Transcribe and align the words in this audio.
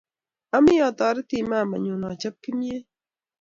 Ami 0.57 0.73
atoreti 0.87 1.37
kamenyu 1.49 1.93
achop 2.11 2.35
kimnyet 2.43 2.85